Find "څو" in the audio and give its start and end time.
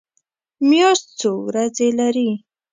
1.19-1.31